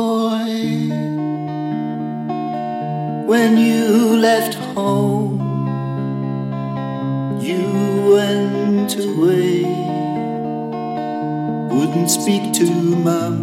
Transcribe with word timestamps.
boy. 0.00 0.52
When 3.30 3.50
you 3.68 3.84
left 4.28 4.54
home, 4.74 5.38
you 7.48 7.64
went 8.16 8.92
away. 9.08 9.54
Wouldn't 11.76 12.10
speak 12.18 12.44
to 12.60 12.66
mum. 13.08 13.36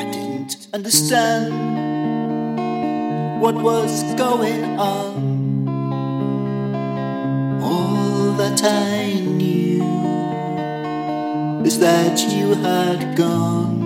I 0.00 0.04
didn't 0.14 0.54
understand 0.76 1.52
what 3.42 3.54
was 3.70 3.92
going 4.24 4.62
on. 4.94 5.14
All 7.70 8.32
that 8.40 8.60
I 8.62 9.14
knew 9.38 9.82
is 11.68 11.76
that 11.86 12.16
you 12.34 12.46
had 12.68 13.16
gone. 13.16 13.81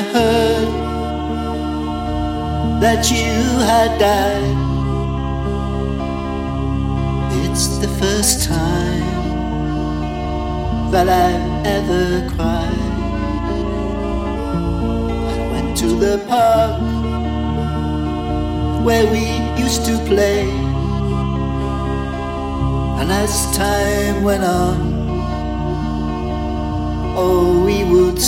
I 0.00 0.02
heard 0.02 0.68
that 2.80 3.10
you 3.10 3.34
had 3.68 3.98
died. 3.98 4.56
It's 7.44 7.66
the 7.84 7.88
first 8.00 8.48
time 8.48 9.04
that 10.90 11.06
I've 11.06 11.66
ever 11.66 12.26
cried. 12.34 12.92
I 15.34 15.38
went 15.52 15.76
to 15.82 15.88
the 16.04 16.16
park 16.28 16.80
where 18.86 19.06
we 19.12 19.24
used 19.62 19.84
to 19.84 19.98
play. 20.06 20.48
And 23.00 23.12
as 23.12 23.54
time 23.54 24.22
went 24.22 24.44
on, 24.44 24.76
oh, 27.18 27.62
we 27.66 27.84
would 27.84 28.18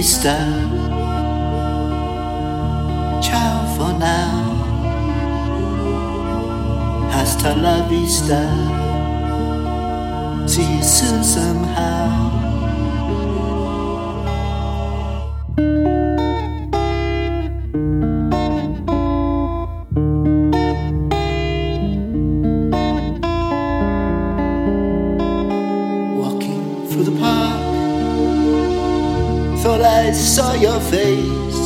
vista, 0.00 0.34
ciao 3.20 3.66
for 3.76 3.92
now. 3.98 4.56
Hasta 7.12 7.54
la 7.54 7.82
vista. 7.86 8.40
See 10.46 10.62
you 10.62 10.82
soon 10.82 11.22
somehow. 11.22 12.39
Thought 29.80 30.08
I 30.08 30.12
saw 30.12 30.52
your 30.54 30.80
face, 30.80 31.60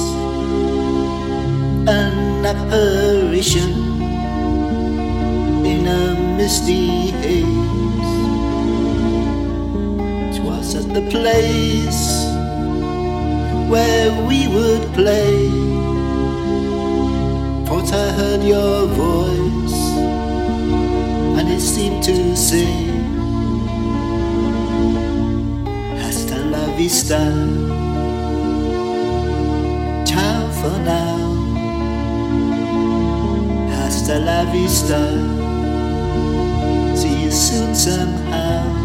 an 1.89 2.47
apparition 2.47 3.73
in 5.67 5.87
a 5.87 6.37
misty 6.37 7.11
haze. 7.11 8.13
It 10.31 10.43
was 10.45 10.75
at 10.77 10.95
the 10.95 11.03
place 11.11 12.05
where 13.69 14.11
we 14.29 14.47
would 14.49 14.85
play. 14.95 15.49
Thought 17.67 17.93
I 17.93 18.13
heard 18.13 18.43
your 18.45 18.87
voice, 18.87 19.79
and 21.39 21.49
it 21.49 21.61
seemed 21.61 22.03
to 22.05 22.37
say, 22.37 22.93
vista, 26.77 27.84
for 30.65 30.79
now. 30.81 31.19
Hasta 33.77 34.19
la 34.19 34.45
vista. 34.53 34.99
See 36.97 37.25
you 37.25 37.31
soon 37.31 37.75
somehow. 37.75 38.84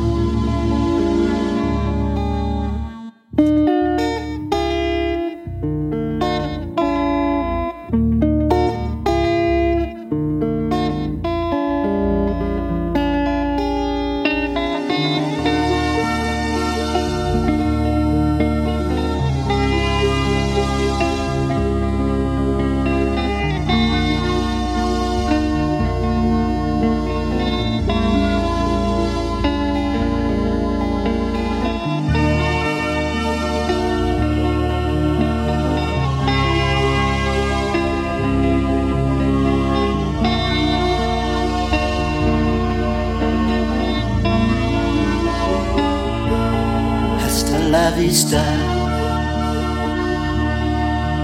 La 47.69 47.91
vista. 47.91 48.41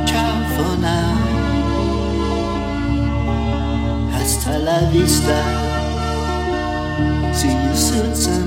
Ciao 0.05 0.43
for 0.55 0.77
now. 0.79 1.17
Hasta 4.13 4.57
la 4.59 4.79
vista. 4.91 5.35
See 7.33 7.51
you 7.51 7.75
soon 7.75 8.15
somehow. 8.15 8.44